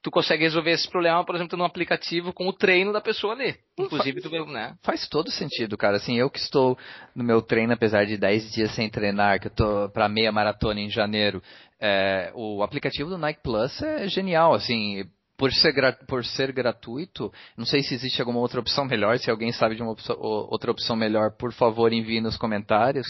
[0.03, 3.55] Tu consegue resolver esse problema, por exemplo, num aplicativo com o treino da pessoa ali.
[3.79, 4.74] Inclusive, faz, tu, né?
[4.83, 5.96] Faz todo sentido, cara.
[5.96, 6.79] Assim, eu que estou
[7.14, 10.81] no meu treino, apesar de 10 dias sem treinar, que eu tô para meia maratona
[10.81, 11.42] em janeiro,
[11.79, 15.05] é, o aplicativo do Nike Plus é genial, assim,
[15.40, 15.72] por ser,
[16.07, 19.81] por ser gratuito, não sei se existe alguma outra opção melhor, se alguém sabe de
[19.81, 23.07] uma opção, outra opção melhor, por favor envie nos comentários,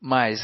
[0.00, 0.38] mas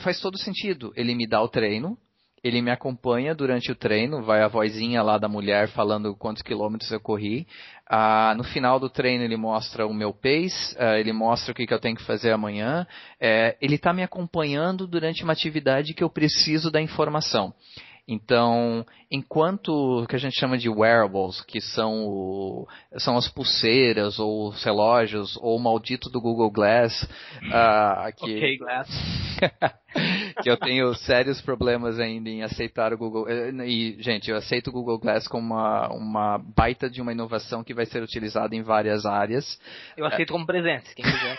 [0.00, 0.92] faz todo sentido.
[0.94, 1.96] Ele me dá o treino,
[2.42, 6.92] ele me acompanha durante o treino, vai a vozinha lá da mulher falando quantos quilômetros
[6.92, 7.46] eu corri.
[7.88, 11.66] Ah, no final do treino ele mostra o meu pace, ah, ele mostra o que,
[11.66, 12.86] que, eu tenho que fazer amanhã.
[13.18, 17.54] É, ele está me acompanhando durante uma atividade que eu preciso da informação.
[18.06, 24.48] Então, enquanto que a gente chama de wearables, que são, o, são as pulseiras ou
[24.48, 28.88] os relógios ou o maldito do Google Glass, uh, que, okay, Glass.
[30.42, 33.26] que eu tenho sérios problemas ainda em aceitar o Google.
[33.26, 37.64] Eh, e, gente, eu aceito o Google Glass como uma, uma baita de uma inovação
[37.64, 39.58] que vai ser utilizada em várias áreas.
[39.96, 40.94] Eu aceito como presente.
[40.94, 41.38] Quem quiser,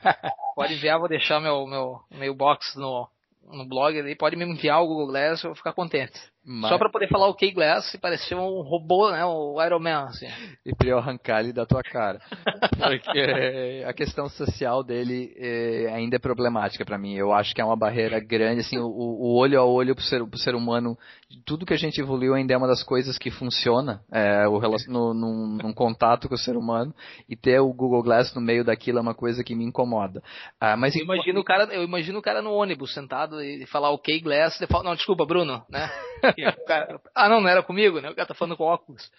[0.56, 3.06] pode enviar, vou deixar meu, meu, meu box no,
[3.48, 6.18] no blog ali, pode me enviar o Google Glass, eu vou ficar contente.
[6.48, 6.70] Mas...
[6.70, 10.04] Só para poder falar o okay Glass e parecer um robô, né, o Iron Man,
[10.04, 10.28] assim.
[10.64, 12.20] E pra eu arrancar ele da tua cara.
[12.78, 17.14] Porque a questão social dele é, ainda é problemática para mim.
[17.14, 20.24] Eu acho que é uma barreira grande, assim, o, o olho a olho pro ser,
[20.24, 20.96] pro ser humano,
[21.44, 25.12] tudo que a gente evoluiu ainda é uma das coisas que funciona, é, o, no,
[25.12, 26.94] num, num, contato com o ser humano,
[27.28, 30.22] e ter o Google Glass no meio daquilo é uma coisa que me incomoda.
[30.60, 33.90] Ah, mas eu imagino o cara, eu imagino o cara no ônibus sentado e falar
[33.90, 35.90] ok Glass, e fala, não, desculpa, Bruno, né?
[36.66, 38.10] Cara, ah, não, não era comigo, né?
[38.10, 39.10] O cara tá falando com óculos.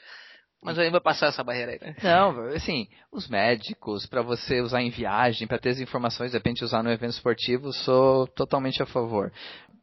[0.61, 1.95] Mas aí vai passar essa barreira aí, né?
[2.03, 6.63] Não, assim, os médicos, para você usar em viagem, para ter as informações, de repente
[6.63, 9.31] usar no evento esportivo, sou totalmente a favor.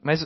[0.05, 0.23] Mas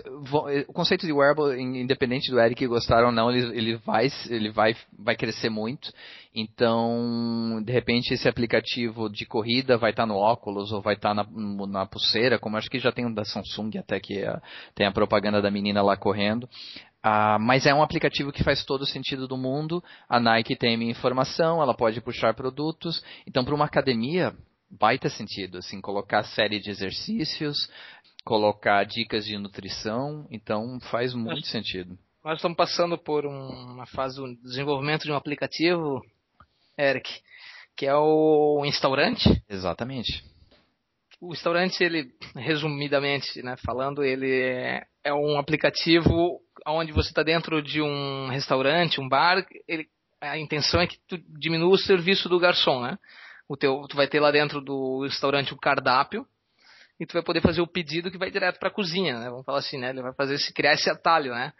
[0.66, 4.74] o conceito de wearable, independente do Eric gostar ou não, ele, ele, vai, ele vai,
[4.98, 5.92] vai crescer muito.
[6.34, 11.24] Então, de repente, esse aplicativo de corrida vai estar no óculos ou vai estar na,
[11.68, 14.42] na pulseira, como acho que já tem um da Samsung até que a,
[14.74, 16.48] tem a propaganda da menina lá correndo.
[17.02, 19.82] Ah, mas é um aplicativo que faz todo o sentido do mundo.
[20.08, 23.02] A Nike tem minha informação, ela pode puxar produtos.
[23.26, 24.34] Então, para uma academia,
[24.70, 27.70] baita sentido, assim, colocar série de exercícios,
[28.24, 31.98] colocar dicas de nutrição, então faz muito nós, sentido.
[32.24, 36.02] Nós estamos passando por uma fase do desenvolvimento de um aplicativo,
[36.78, 37.08] Eric,
[37.76, 39.42] que é o Instaurante.
[39.48, 40.24] Exatamente.
[41.20, 47.62] O Instaurante, ele, resumidamente, né, falando, ele é, é um aplicativo onde você está dentro
[47.62, 49.86] de um restaurante, um bar, ele,
[50.20, 52.98] a intenção é que tu diminua o serviço do garçom, né?
[53.48, 56.26] O teu, tu vai ter lá dentro do restaurante o cardápio,
[57.00, 59.30] e tu vai poder fazer o pedido que vai direto para a cozinha, né?
[59.30, 59.90] Vamos falar assim, né?
[59.90, 61.52] Ele vai fazer se criar esse atalho, né?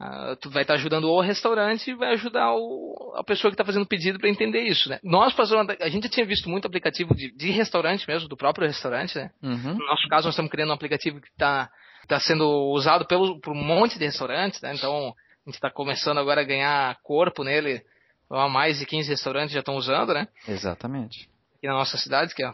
[0.00, 3.54] Uh, tu vai estar tá ajudando o restaurante e vai ajudar o, a pessoa que
[3.54, 5.00] está fazendo o pedido para entender isso, né?
[5.02, 8.68] Nós fazemos, a gente já tinha visto muito aplicativo de, de restaurante mesmo, do próprio
[8.68, 9.32] restaurante, né?
[9.42, 9.74] Uhum.
[9.74, 11.68] No nosso caso, nós estamos criando um aplicativo que está
[12.08, 14.74] tá sendo usado pelo, por um monte de restaurantes, né?
[14.74, 15.14] Então,
[15.46, 17.82] a gente está começando agora a ganhar corpo nele.
[18.50, 20.28] Mais de 15 restaurantes já estão usando, né?
[20.46, 22.52] Exatamente aqui na nossa cidade, que é a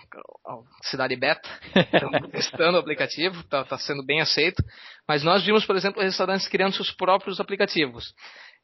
[0.83, 1.49] cidade beta,
[1.93, 4.63] estamos testando o aplicativo, está tá sendo bem aceito.
[5.07, 8.15] Mas nós vimos, por exemplo, restaurantes criando seus próprios aplicativos.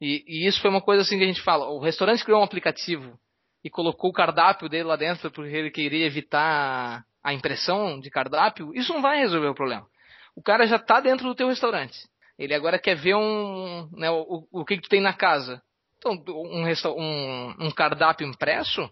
[0.00, 1.68] E, e, isso foi uma coisa assim que a gente fala.
[1.68, 3.18] O restaurante criou um aplicativo
[3.62, 8.74] e colocou o cardápio dele lá dentro porque ele queria evitar a impressão de cardápio.
[8.74, 9.87] Isso não vai resolver o problema.
[10.36, 11.98] O cara já está dentro do teu restaurante.
[12.38, 15.62] Ele agora quer ver um, né, o, o que, que tu tem na casa.
[15.98, 18.90] Então, um, um, um cardápio impresso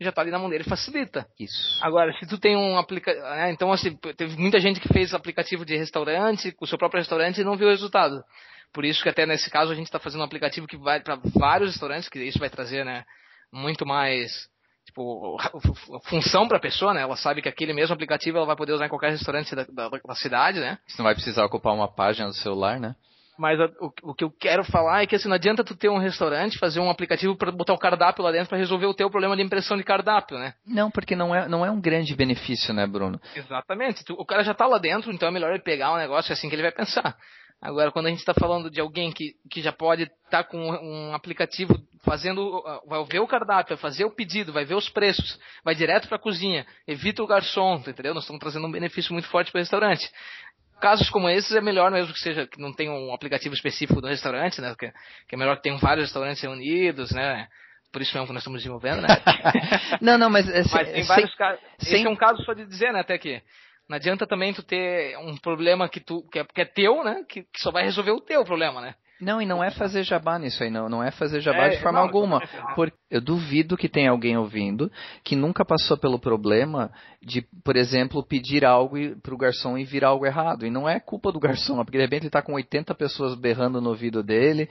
[0.00, 1.26] já está ali na mão dele, facilita.
[1.38, 1.78] Isso.
[1.82, 3.24] Agora, se tu tem um aplicativo.
[3.24, 7.00] Né, então, assim, teve muita gente que fez aplicativo de restaurante, com o seu próprio
[7.00, 8.22] restaurante e não viu o resultado.
[8.72, 11.18] Por isso que até nesse caso a gente está fazendo um aplicativo que vai para
[11.34, 13.04] vários restaurantes, que isso vai trazer, né,
[13.52, 14.48] muito mais
[14.94, 15.36] tipo,
[16.04, 17.02] função para a pessoa, né?
[17.02, 19.88] Ela sabe que aquele mesmo aplicativo ela vai poder usar em qualquer restaurante da, da,
[19.88, 20.78] da cidade, né?
[20.86, 22.94] Você não vai precisar ocupar uma página do celular, né?
[23.36, 25.88] Mas a, o, o, que eu quero falar é que assim, não adianta tu ter
[25.88, 29.10] um restaurante, fazer um aplicativo para botar o cardápio lá dentro para resolver o teu
[29.10, 30.54] problema de impressão de cardápio, né?
[30.64, 33.20] Não, porque não é, não é um grande benefício, né, Bruno?
[33.34, 34.04] Exatamente.
[34.04, 36.30] Tu, o cara já está lá dentro, então é melhor ele pegar o um negócio
[36.30, 37.16] é assim que ele vai pensar.
[37.60, 40.58] Agora, quando a gente está falando de alguém que, que já pode estar tá com
[40.58, 45.38] um aplicativo fazendo, vai ver o cardápio, vai fazer o pedido, vai ver os preços,
[45.64, 48.12] vai direto para a cozinha, evita o garçom, entendeu?
[48.12, 50.10] Nós estamos trazendo um benefício muito forte para o restaurante
[50.80, 54.06] casos como esses é melhor mesmo que seja que não tenha um aplicativo específico do
[54.06, 54.74] restaurante, né?
[54.78, 54.92] Que,
[55.28, 57.48] que é melhor que tenham vários restaurantes reunidos, né?
[57.90, 59.08] Por isso mesmo que nós estamos desenvolvendo, né?
[60.02, 61.60] não, não, mas, é, mas tem vários casos.
[61.78, 62.00] Sem...
[62.00, 63.00] Esse é um caso só de dizer, né?
[63.00, 63.40] Até que
[63.88, 67.24] Não adianta também tu ter um problema que tu que é, que é teu, né?
[67.28, 68.94] Que, que, só vai resolver o teu problema, né?
[69.20, 70.88] Não, e não é fazer jabá nisso aí, não.
[70.88, 72.40] Não é fazer jabá é, de forma não, alguma.
[72.74, 74.90] Porque eu duvido que tenha alguém ouvindo
[75.22, 76.90] que nunca passou pelo problema
[77.22, 80.66] de, por exemplo, pedir algo para o garçom e vir algo errado.
[80.66, 83.80] E não é culpa do garçom, porque de repente ele está com 80 pessoas berrando
[83.80, 84.68] no ouvido dele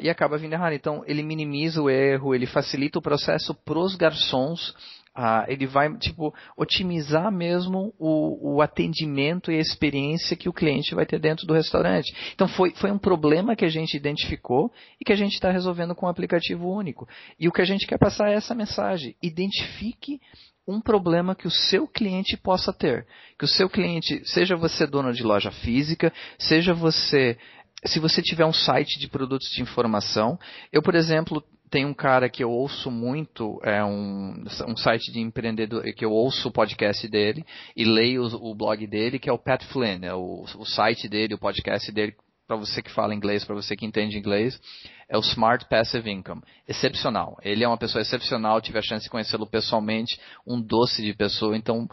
[0.00, 0.74] e acaba vindo errado.
[0.74, 4.74] Então, ele minimiza o erro, ele facilita o processo para os garçons
[5.16, 10.94] ah, ele vai tipo otimizar mesmo o, o, atendimento e a experiência que o cliente
[10.94, 12.14] vai ter dentro do restaurante.
[12.34, 15.94] Então foi, foi um problema que a gente identificou e que a gente está resolvendo
[15.94, 17.08] com um aplicativo único.
[17.40, 20.20] E o que a gente quer passar é essa mensagem: identifique
[20.68, 23.06] um problema que o seu cliente possa ter.
[23.38, 27.38] Que o seu cliente, seja você dono de loja física, seja você
[27.84, 30.38] se você tiver um site de produtos de informação,
[30.72, 35.20] eu, por exemplo, tem um cara que eu ouço muito, é um, um site de
[35.20, 37.44] empreendedor, que eu ouço o podcast dele
[37.76, 41.08] e leio o, o blog dele, que é o Pat Flynn, é o, o site
[41.08, 42.14] dele, o podcast dele,
[42.46, 44.60] para você que fala inglês, para você que entende inglês,
[45.08, 46.42] é o Smart Passive Income.
[46.68, 47.36] Excepcional.
[47.42, 51.56] Ele é uma pessoa excepcional, tive a chance de conhecê-lo pessoalmente, um doce de pessoa.
[51.56, 51.88] Então,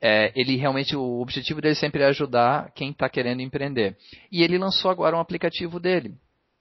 [0.00, 3.96] é, ele realmente, o objetivo dele sempre é ajudar quem está querendo empreender.
[4.32, 6.14] E ele lançou agora um aplicativo dele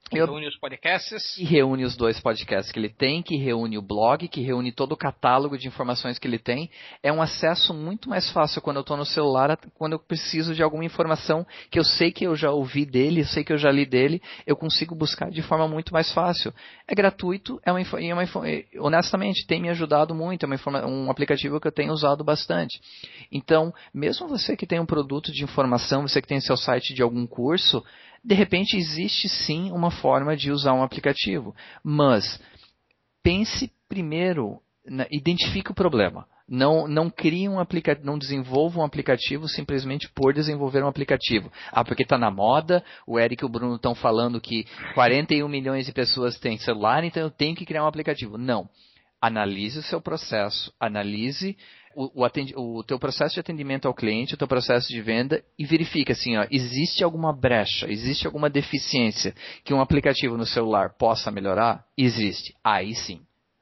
[0.07, 1.37] que reúne os podcasts.
[1.37, 4.93] E reúne os dois podcasts que ele tem, que reúne o blog, que reúne todo
[4.93, 6.69] o catálogo de informações que ele tem.
[7.03, 10.63] É um acesso muito mais fácil quando eu estou no celular, quando eu preciso de
[10.63, 13.71] alguma informação que eu sei que eu já ouvi dele, eu sei que eu já
[13.71, 16.53] li dele, eu consigo buscar de forma muito mais fácil.
[16.87, 18.23] É gratuito, é uma, é uma
[18.79, 22.79] honestamente, tem me ajudado muito, é uma, um aplicativo que eu tenho usado bastante.
[23.31, 27.01] Então, mesmo você que tem um produto de informação, você que tem seu site de
[27.01, 27.83] algum curso,
[28.27, 32.41] de repente existe sim uma forma de usar um aplicativo, mas
[33.23, 34.61] pense primeiro,
[35.09, 36.27] identifique o problema.
[36.45, 41.49] Não, não crie um aplicativo, não desenvolva um aplicativo simplesmente por desenvolver um aplicativo.
[41.71, 45.85] Ah, porque está na moda, o Eric e o Bruno estão falando que 41 milhões
[45.85, 48.37] de pessoas têm celular, então eu tenho que criar um aplicativo.
[48.37, 48.69] Não.
[49.21, 51.57] Analise o seu processo, analise
[51.95, 55.65] o, o, o, teu processo de atendimento ao cliente, o teu processo de venda e
[55.65, 61.31] verifica assim, ó, existe alguma brecha, existe alguma deficiência que um aplicativo no celular possa
[61.31, 61.83] melhorar?
[61.97, 62.55] Existe.
[62.63, 63.21] Aí sim.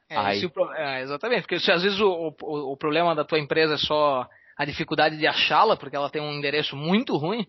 [0.10, 0.46] É, Aí...
[0.46, 3.78] O, é, exatamente, porque se às vezes o, o, o problema da tua empresa é
[3.78, 7.48] só a dificuldade de achá-la, porque ela tem um endereço muito ruim,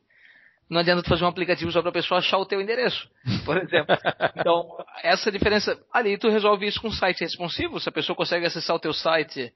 [0.69, 3.09] não adianta tu fazer um aplicativo só para a pessoa achar o teu endereço,
[3.45, 3.97] por exemplo.
[4.39, 4.65] Então,
[5.03, 8.77] essa diferença, ali tu resolve isso com um site responsivo, se a pessoa consegue acessar
[8.77, 9.53] o teu site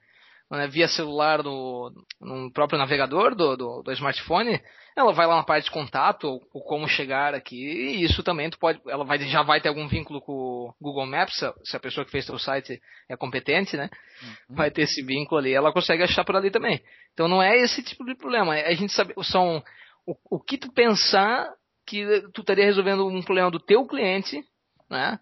[0.51, 4.61] né, via celular no, no próprio navegador do, do, do, smartphone,
[4.97, 8.51] ela vai lá na parte de contato ou, ou, como chegar aqui e isso também
[8.51, 11.81] tu pode, ela vai, já vai ter algum vínculo com o Google Maps se a
[11.81, 13.89] pessoa que fez o site é competente, né?
[14.23, 14.57] Uhum.
[14.57, 16.83] Vai ter esse vínculo ali, ela consegue achar por ali também.
[17.13, 19.63] Então não é esse tipo de problema, é a gente sabe são
[20.07, 21.49] o, o que tu pensar
[21.87, 24.45] que tu estaria resolvendo um problema do teu cliente,
[24.89, 25.19] né?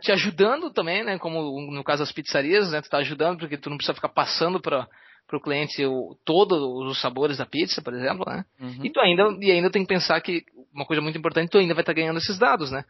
[0.00, 1.18] te ajudando também, né?
[1.18, 2.80] Como no caso das pizzarias, né?
[2.80, 4.88] Tu tá ajudando porque tu não precisa ficar passando para
[5.32, 8.44] o cliente o, todos os sabores da pizza, por exemplo, né?
[8.58, 8.84] Uhum.
[8.84, 11.74] E tu ainda e ainda tem que pensar que uma coisa muito importante, tu ainda
[11.74, 12.82] vai estar tá ganhando esses dados, né?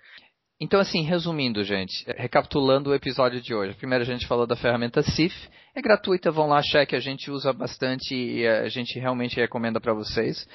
[0.60, 3.74] Então, assim, resumindo, gente, recapitulando o episódio de hoje.
[3.74, 5.34] Primeiro a gente falou da ferramenta CIF,
[5.74, 9.92] é gratuita, vão lá, cheque, a gente usa bastante e a gente realmente recomenda para
[9.92, 10.46] vocês.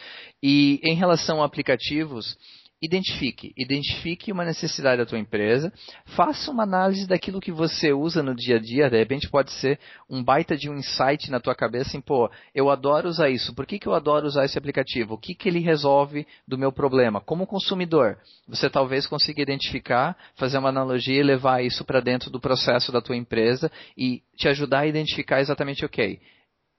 [0.42, 2.38] E em relação a aplicativos,
[2.82, 5.74] Identifique, identifique uma necessidade da tua empresa,
[6.16, 9.78] faça uma análise daquilo que você usa no dia a dia, de repente pode ser
[10.10, 13.66] um baita de um insight na tua cabeça, assim, pô, eu adoro usar isso, por
[13.66, 15.16] que, que eu adoro usar esse aplicativo?
[15.16, 17.20] O que, que ele resolve do meu problema?
[17.20, 22.40] Como consumidor, você talvez consiga identificar, fazer uma analogia e levar isso para dentro do
[22.40, 26.18] processo da tua empresa e te ajudar a identificar exatamente, ok,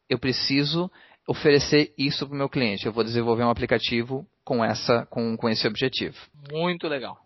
[0.08, 0.90] eu preciso
[1.30, 2.86] oferecer isso para o meu cliente.
[2.86, 6.16] Eu vou desenvolver um aplicativo com, essa, com, com esse objetivo.
[6.50, 7.16] Muito legal.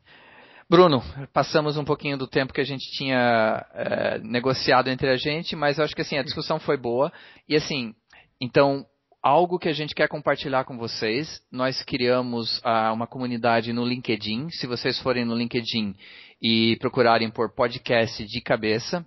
[0.68, 5.56] Bruno, passamos um pouquinho do tempo que a gente tinha é, negociado entre a gente,
[5.56, 7.10] mas eu acho que assim, a discussão foi boa.
[7.48, 7.94] E assim,
[8.38, 8.84] então,
[9.22, 14.50] algo que a gente quer compartilhar com vocês, nós criamos uh, uma comunidade no LinkedIn.
[14.50, 15.94] Se vocês forem no LinkedIn
[16.42, 19.06] e procurarem por podcast de cabeça,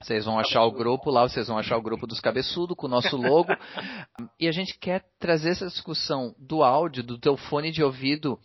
[0.00, 2.90] vocês vão achar o grupo lá, vocês vão achar o grupo dos cabeçudos com o
[2.90, 3.48] nosso logo.
[4.38, 8.38] e a gente quer trazer essa discussão do áudio, do teu fone de ouvido,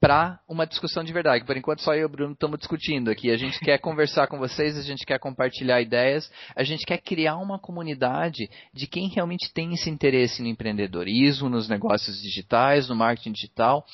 [0.00, 1.44] para uma discussão de verdade.
[1.44, 3.30] Por enquanto só eu e o Bruno estamos discutindo aqui.
[3.30, 7.36] A gente quer conversar com vocês, a gente quer compartilhar ideias, a gente quer criar
[7.36, 13.32] uma comunidade de quem realmente tem esse interesse no empreendedorismo, nos negócios digitais, no marketing
[13.32, 13.84] digital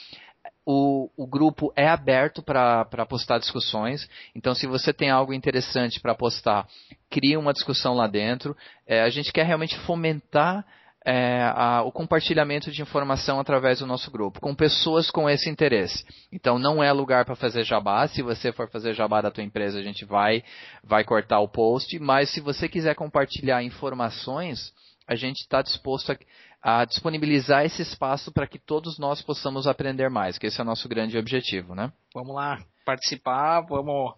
[0.66, 4.08] o, o grupo é aberto para postar discussões.
[4.34, 6.66] Então, se você tem algo interessante para postar,
[7.08, 8.56] cria uma discussão lá dentro.
[8.84, 10.66] É, a gente quer realmente fomentar
[11.04, 16.04] é, a, o compartilhamento de informação através do nosso grupo, com pessoas com esse interesse.
[16.32, 18.08] Então não é lugar para fazer jabá.
[18.08, 20.42] Se você for fazer jabá da tua empresa, a gente vai,
[20.82, 21.96] vai cortar o post.
[22.00, 24.72] Mas se você quiser compartilhar informações,
[25.06, 30.10] a gente está disposto a, a, disponibilizar esse espaço para que todos nós possamos aprender
[30.10, 31.92] mais, que esse é o nosso grande objetivo, né?
[32.14, 34.14] Vamos lá participar, vamos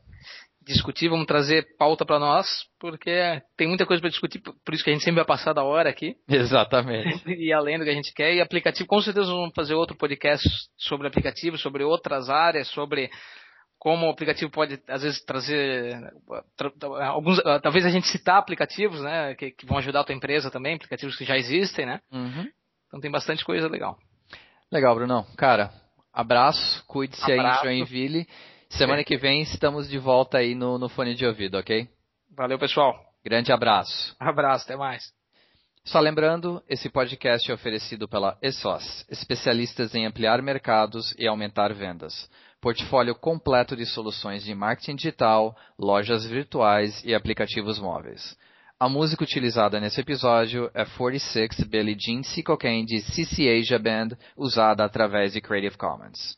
[0.68, 2.46] discutir, vamos trazer pauta para nós,
[2.78, 5.64] porque tem muita coisa para discutir, por isso que a gente sempre vai passar da
[5.64, 6.14] hora aqui.
[6.28, 7.22] Exatamente.
[7.32, 8.34] e além do que a gente quer.
[8.34, 13.10] E aplicativo, com certeza vamos fazer outro podcast sobre aplicativo, sobre outras áreas, sobre
[13.78, 16.12] como o aplicativo pode, às vezes, trazer
[16.56, 16.72] tra,
[17.06, 20.74] alguns, talvez a gente citar aplicativos, né, que, que, vão ajudar a tua empresa também,
[20.74, 22.00] aplicativos que já existem, né?
[22.10, 22.48] Uhum.
[22.88, 23.96] Então tem bastante coisa legal.
[24.70, 25.24] Legal, Brunão.
[25.36, 25.70] Cara,
[26.12, 28.26] abraço, cuide-se aí em Joinville.
[28.70, 31.88] Semana que vem estamos de volta aí no, no fone de ouvido, ok?
[32.36, 32.94] Valeu, pessoal.
[33.24, 34.14] Grande abraço.
[34.18, 35.12] Abraço, até mais.
[35.84, 42.28] Só lembrando, esse podcast é oferecido pela ESOS, especialistas em ampliar mercados e aumentar vendas.
[42.60, 48.36] Portfólio completo de soluções de marketing digital, lojas virtuais e aplicativos móveis.
[48.80, 54.16] A música utilizada nesse episódio é 46 Billie Jean Sea Cocaine de CC Asia Band,
[54.36, 56.36] usada através de Creative Commons.